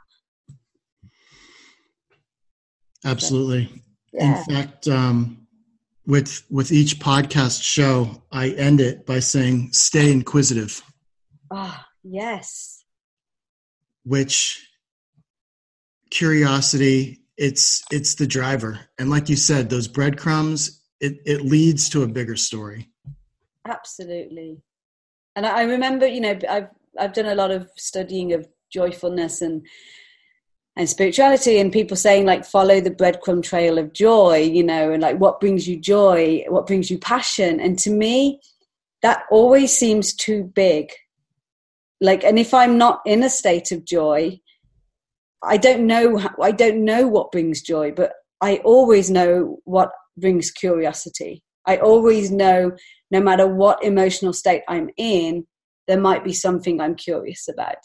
[3.03, 3.81] Absolutely.
[4.13, 4.37] Yeah.
[4.37, 5.47] In fact, um,
[6.05, 10.83] with with each podcast show, I end it by saying, "Stay inquisitive."
[11.51, 12.83] Ah, oh, yes.
[14.03, 14.67] Which
[16.09, 18.79] curiosity it's it's the driver.
[18.99, 22.89] And like you said those breadcrumbs it, it leads to a bigger story.
[23.67, 24.61] Absolutely.
[25.35, 26.67] And I, remember you know i've
[26.99, 29.65] i've done a lot of studying of joyfulness and
[30.75, 35.01] and spirituality and people saying like follow the breadcrumb trail of joy you know and
[35.01, 36.43] like what brings you joy?
[36.49, 37.59] What brings you passion?
[37.59, 38.41] And to me
[39.01, 40.91] that always seems too big
[42.01, 44.37] like and if i'm not in a state of joy
[45.43, 50.51] I don't know I don't know what brings joy, but I always know what brings
[50.51, 51.43] curiosity.
[51.65, 52.71] I always know
[53.11, 55.45] no matter what emotional state I'm in,
[55.87, 57.77] there might be something I'm curious about.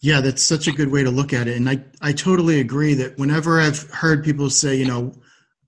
[0.00, 1.56] Yeah, that's such a good way to look at it.
[1.56, 5.12] And I, I totally agree that whenever I've heard people say, you know,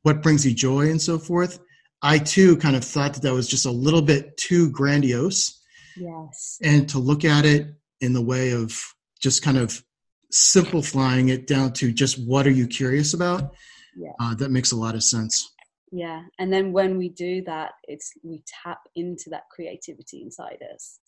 [0.02, 1.58] what brings you joy and so forth,
[2.00, 5.59] I too kind of thought that that was just a little bit too grandiose.
[6.00, 6.58] Yes.
[6.62, 7.68] And to look at it
[8.00, 8.76] in the way of
[9.20, 9.84] just kind of
[10.30, 13.52] simplifying it down to just what are you curious about
[13.96, 14.12] yeah.
[14.20, 15.52] Uh, that makes a lot of sense
[15.90, 21.00] yeah and then when we do that it's we tap into that creativity inside us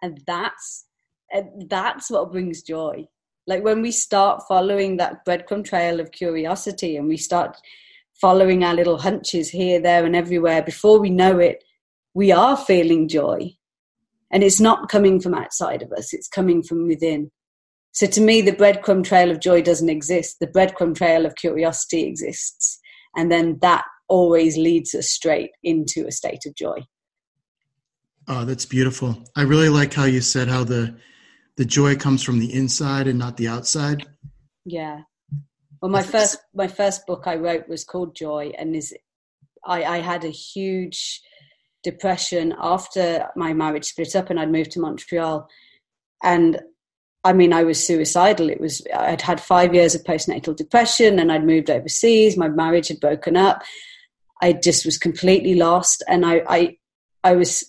[0.00, 0.86] and that's
[1.68, 3.04] that's what brings joy
[3.48, 7.56] like when we start following that breadcrumb trail of curiosity and we start
[8.20, 11.64] following our little hunches here there and everywhere before we know it
[12.14, 13.52] we are feeling joy
[14.32, 17.30] and it's not coming from outside of us it's coming from within
[17.92, 20.38] so to me, the breadcrumb trail of joy doesn't exist.
[20.40, 22.80] The breadcrumb trail of curiosity exists.
[23.14, 26.86] And then that always leads us straight into a state of joy.
[28.28, 29.22] Oh, that's beautiful.
[29.36, 30.96] I really like how you said how the
[31.56, 34.06] the joy comes from the inside and not the outside.
[34.64, 35.02] Yeah.
[35.82, 38.94] Well, my first my first book I wrote was called Joy, and is
[39.66, 41.20] I, I had a huge
[41.82, 45.48] depression after my marriage split up, and I'd moved to Montreal,
[46.22, 46.60] and
[47.24, 48.50] I mean, I was suicidal.
[48.50, 52.36] It was I'd had five years of postnatal depression, and I'd moved overseas.
[52.36, 53.62] My marriage had broken up.
[54.40, 56.76] I just was completely lost, and I, I,
[57.22, 57.64] I was.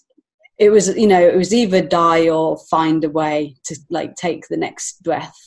[0.60, 4.48] It was you know it was either die or find a way to like take
[4.48, 5.38] the next breath.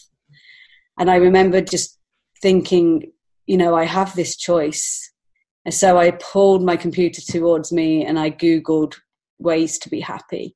[0.98, 1.98] And I remember just
[2.40, 3.12] thinking,
[3.46, 5.12] you know, I have this choice,
[5.66, 8.94] and so I pulled my computer towards me and I googled
[9.40, 10.54] ways to be happy,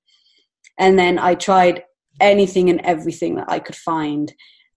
[0.78, 1.82] and then I tried
[2.20, 4.32] anything and everything that I could find.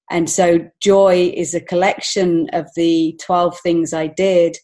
[0.09, 4.57] And so joy is a collection of the 12 things I did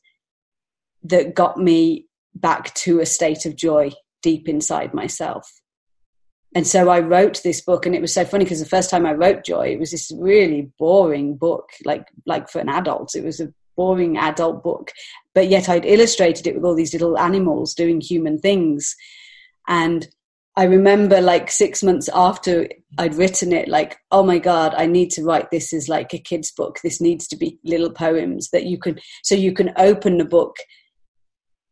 [1.04, 3.92] that got me back to a state of joy
[4.22, 5.50] deep inside myself.
[6.56, 9.06] And so I wrote this book, and it was so funny because the first time
[9.06, 13.16] I wrote Joy, it was this really boring book, like like for an adult.
[13.16, 14.92] It was a boring adult book,
[15.34, 18.96] but yet I'd illustrated it with all these little animals doing human things,
[19.68, 20.08] and
[20.56, 22.68] I remember like six months after
[22.98, 26.20] I'd written it, like, oh my God, I need to write this as like a
[26.20, 26.80] kid's book.
[26.84, 30.58] This needs to be little poems that you can, so you can open the book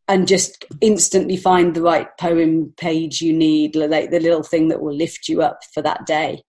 [0.06, 4.80] and just instantly find the right poem page you need, like the little thing that
[4.80, 6.42] will lift you up for that day.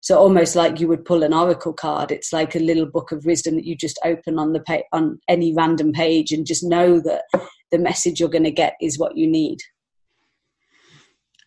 [0.00, 2.10] So almost like you would pull an oracle card.
[2.10, 5.20] It's like a little book of wisdom that you just open on the pa- on
[5.28, 7.24] any random page and just know that
[7.70, 9.58] the message you're going to get is what you need.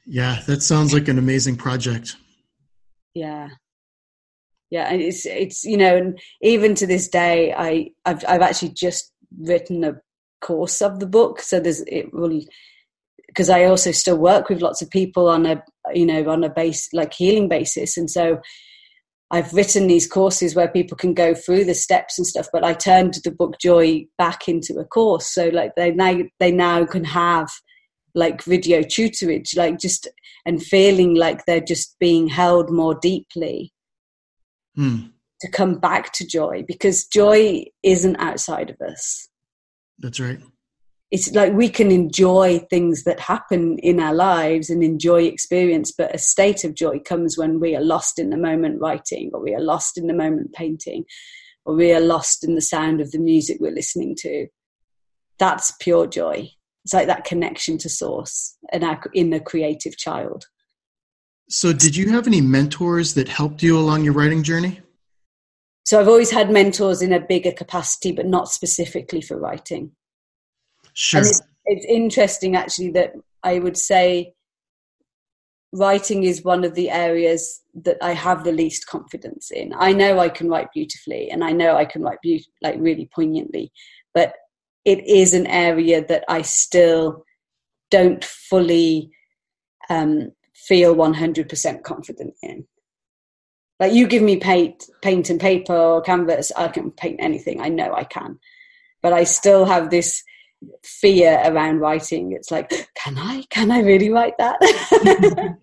[0.05, 2.15] Yeah, that sounds like an amazing project.
[3.13, 3.49] Yeah.
[4.69, 8.69] Yeah, and it's it's you know, and even to this day, I I've I've actually
[8.69, 10.01] just written a
[10.41, 12.41] course of the book, so there's it will
[13.27, 15.63] because I also still work with lots of people on a
[15.95, 18.39] you know on a base like healing basis, and so
[19.31, 22.47] I've written these courses where people can go through the steps and stuff.
[22.53, 26.51] But I turned the book Joy back into a course, so like they now they
[26.51, 27.49] now can have
[28.15, 30.07] like video tutorage, like just
[30.45, 33.73] and feeling like they're just being held more deeply
[34.75, 35.07] hmm.
[35.41, 39.29] to come back to joy because joy isn't outside of us.
[39.99, 40.39] That's right.
[41.13, 46.13] It's like we can enjoy things that happen in our lives and enjoy experience, but
[46.13, 49.53] a state of joy comes when we are lost in the moment writing, or we
[49.53, 51.05] are lost in the moment painting,
[51.65, 54.47] or we are lost in the sound of the music we're listening to.
[55.37, 56.49] That's pure joy
[56.83, 58.83] it's like that connection to source and
[59.13, 60.45] in the creative child
[61.49, 64.81] so did you have any mentors that helped you along your writing journey
[65.85, 69.91] so I've always had mentors in a bigger capacity, but not specifically for writing.
[70.93, 71.21] Sure.
[71.21, 73.13] It's, it's interesting actually that
[73.43, 74.33] I would say
[75.73, 79.73] writing is one of the areas that I have the least confidence in.
[79.75, 83.09] I know I can write beautifully and I know I can write be- like really
[83.13, 83.71] poignantly,
[84.13, 84.35] but
[84.85, 87.25] it is an area that I still
[87.89, 89.11] don't fully
[89.89, 92.65] um, feel 100% confident in.
[93.79, 97.59] Like you give me paint, paint and paper or canvas, I can paint anything.
[97.59, 98.39] I know I can,
[99.01, 100.23] but I still have this
[100.83, 102.33] fear around writing.
[102.33, 103.43] It's like, can I?
[103.49, 104.57] Can I really write that?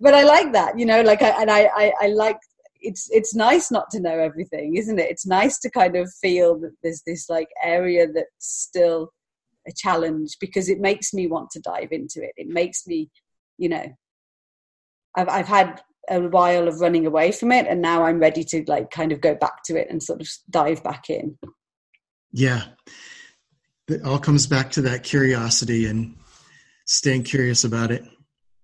[0.00, 1.02] but I like that, you know.
[1.02, 2.38] Like, I, and I, I, I like.
[2.80, 5.10] It's it's nice not to know everything, isn't it?
[5.10, 9.12] It's nice to kind of feel that there's this like area that's still
[9.66, 12.32] a challenge because it makes me want to dive into it.
[12.36, 13.10] It makes me,
[13.58, 13.86] you know,
[15.16, 18.64] I've I've had a while of running away from it, and now I'm ready to
[18.66, 21.38] like kind of go back to it and sort of dive back in.
[22.32, 22.64] Yeah,
[23.88, 26.14] it all comes back to that curiosity and
[26.84, 28.04] staying curious about it.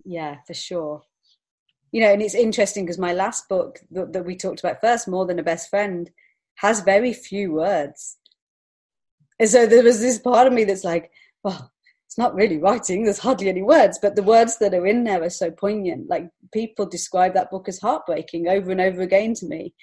[0.05, 1.03] Yeah, for sure.
[1.93, 5.09] You know, and it's interesting because my last book that, that we talked about first,
[5.09, 6.11] More Than a Best Friend,
[6.57, 8.19] has very few words.
[9.39, 11.11] And so there was this part of me that's like,
[11.43, 11.73] well,
[12.07, 15.23] it's not really writing, there's hardly any words, but the words that are in there
[15.23, 16.09] are so poignant.
[16.09, 19.75] Like people describe that book as heartbreaking over and over again to me,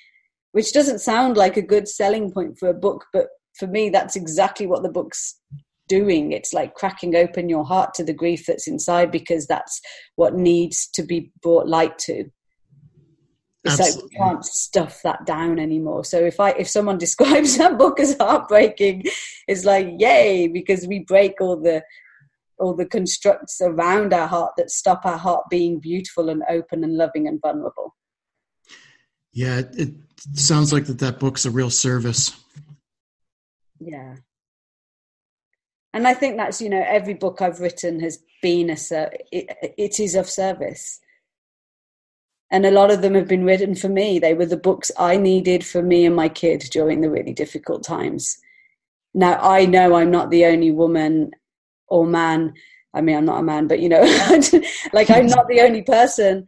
[0.51, 3.27] which doesn't sound like a good selling point for a book, but
[3.57, 5.39] for me, that's exactly what the book's
[5.87, 6.31] doing.
[6.31, 9.81] It's like cracking open your heart to the grief that's inside because that's
[10.15, 12.25] what needs to be brought light to.
[13.63, 14.01] It's Absolutely.
[14.01, 16.03] like we can't stuff that down anymore.
[16.03, 19.03] So if I if someone describes that book as heartbreaking,
[19.47, 21.83] it's like yay because we break all the
[22.57, 26.95] all the constructs around our heart that stop our heart being beautiful and open and
[26.95, 27.95] loving and vulnerable.
[29.33, 29.89] Yeah, it
[30.35, 32.35] sounds like that that book's a real service
[33.81, 34.15] yeah.
[35.93, 38.77] And i think that's you know every book i've written has been a
[39.31, 40.99] it, it is of service.
[42.53, 44.19] And a lot of them have been written for me.
[44.19, 47.83] They were the books i needed for me and my kid during the really difficult
[47.83, 48.37] times.
[49.13, 51.31] Now i know i'm not the only woman
[51.87, 52.53] or man.
[52.93, 54.01] I mean i'm not a man but you know
[54.93, 56.45] like i'm not the only person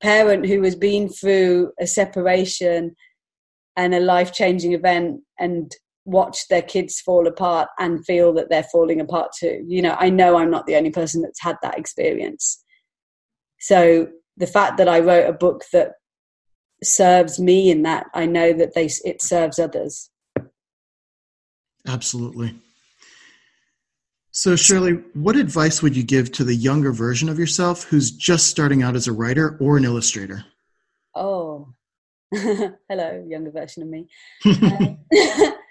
[0.00, 2.96] parent who has been through a separation
[3.76, 5.72] and a life changing event and
[6.04, 9.64] watch their kids fall apart and feel that they're falling apart too.
[9.66, 12.62] You know, I know I'm not the only person that's had that experience.
[13.60, 15.92] So the fact that I wrote a book that
[16.82, 20.10] serves me in that, I know that they it serves others.
[21.86, 22.54] Absolutely.
[24.34, 28.46] So, Shirley, what advice would you give to the younger version of yourself who's just
[28.46, 30.44] starting out as a writer or an illustrator?
[31.14, 31.74] Oh,
[32.32, 34.08] hello, younger version of me.
[34.46, 34.98] um,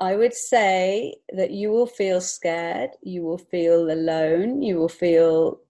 [0.00, 5.60] I would say that you will feel scared, you will feel alone, you will feel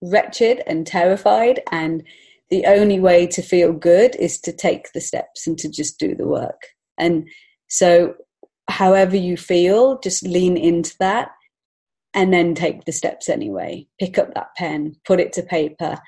[0.00, 1.60] wretched and terrified.
[1.72, 2.04] And
[2.50, 6.14] the only way to feel good is to take the steps and to just do
[6.14, 6.62] the work.
[6.98, 7.28] And
[7.68, 8.14] so,
[8.68, 11.30] however you feel, just lean into that
[12.14, 13.86] and then take the steps anyway.
[13.98, 15.98] Pick up that pen, put it to paper,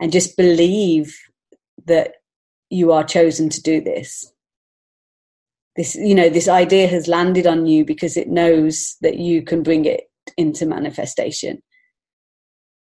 [0.00, 1.16] and just believe
[1.84, 2.14] that
[2.70, 4.32] you are chosen to do this
[5.76, 9.62] this you know this idea has landed on you because it knows that you can
[9.62, 10.04] bring it
[10.36, 11.62] into manifestation.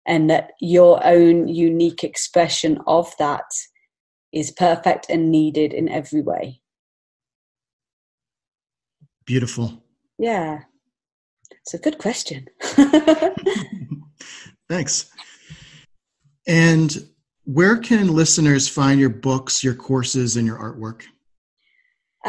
[0.06, 3.46] And that your own unique expression of that
[4.34, 6.62] is perfect and needed in every way.
[9.26, 9.84] Beautiful.
[10.18, 10.62] Yeah.
[11.52, 12.48] It's a good question.
[14.70, 15.12] Thanks.
[16.48, 17.08] And
[17.44, 21.04] where can listeners find your books your courses and your artwork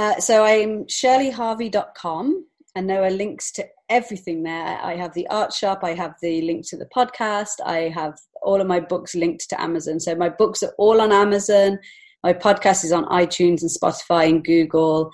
[0.01, 4.81] uh, so I'm shirleyharvey.com and there are links to everything there.
[4.83, 8.63] I have the art shop, I have the link to the podcast, I have all
[8.63, 10.01] of my books linked to Amazon.
[10.01, 11.79] So my books are all on Amazon.
[12.25, 15.11] My podcast is on iTunes and Spotify and Google.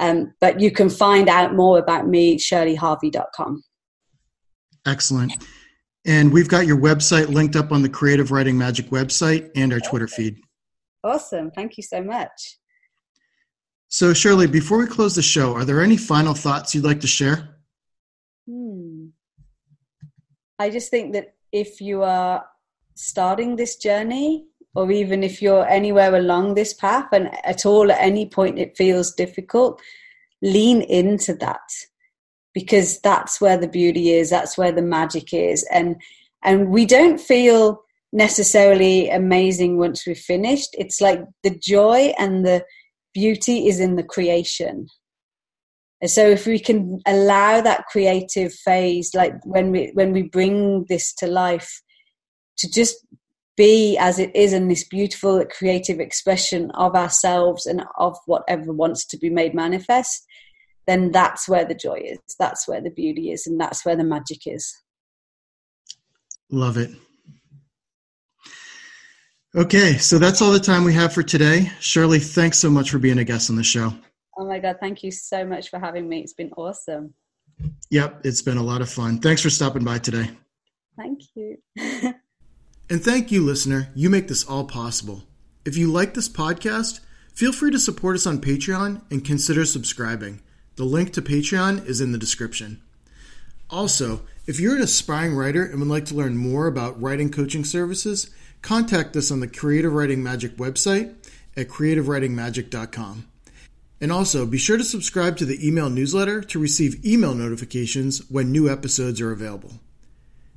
[0.00, 3.62] Um, but you can find out more about me, shirleyharvey.com.
[4.84, 5.46] Excellent.
[6.04, 9.78] And we've got your website linked up on the Creative Writing Magic website and our
[9.78, 10.38] Twitter feed.
[11.04, 11.52] Awesome.
[11.52, 12.58] Thank you so much.
[13.94, 17.06] So, Shirley, before we close the show, are there any final thoughts you'd like to
[17.06, 17.60] share?
[18.44, 19.10] Hmm.
[20.58, 22.44] I just think that if you are
[22.96, 28.00] starting this journey, or even if you're anywhere along this path and at all at
[28.00, 29.80] any point it feels difficult,
[30.42, 31.62] lean into that
[32.52, 35.64] because that's where the beauty is, that's where the magic is.
[35.72, 36.02] And
[36.42, 40.74] and we don't feel necessarily amazing once we've finished.
[40.76, 42.64] It's like the joy and the
[43.14, 44.88] beauty is in the creation.
[46.00, 50.84] And so if we can allow that creative phase, like when we when we bring
[50.88, 51.80] this to life,
[52.58, 52.96] to just
[53.56, 59.06] be as it is in this beautiful creative expression of ourselves and of whatever wants
[59.06, 60.26] to be made manifest,
[60.86, 62.18] then that's where the joy is.
[62.38, 64.74] That's where the beauty is, and that's where the magic is.
[66.50, 66.90] Love it.
[69.56, 71.70] Okay, so that's all the time we have for today.
[71.78, 73.94] Shirley, thanks so much for being a guest on the show.
[74.36, 76.22] Oh my God, thank you so much for having me.
[76.22, 77.14] It's been awesome.
[77.90, 79.20] Yep, it's been a lot of fun.
[79.20, 80.28] Thanks for stopping by today.
[80.96, 81.58] Thank you.
[82.90, 83.90] and thank you, listener.
[83.94, 85.22] You make this all possible.
[85.64, 86.98] If you like this podcast,
[87.32, 90.42] feel free to support us on Patreon and consider subscribing.
[90.74, 92.82] The link to Patreon is in the description.
[93.70, 97.64] Also, if you're an aspiring writer and would like to learn more about writing coaching
[97.64, 98.30] services,
[98.64, 101.14] contact us on the Creative Writing Magic website
[101.56, 103.28] at creativewritingmagic.com.
[104.00, 108.50] And also, be sure to subscribe to the email newsletter to receive email notifications when
[108.50, 109.74] new episodes are available.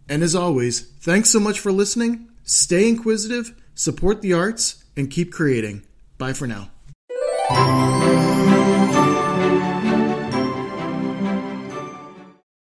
[0.09, 2.29] And as always, thanks so much for listening.
[2.43, 5.83] Stay inquisitive, support the arts, and keep creating.
[6.17, 6.71] Bye for now.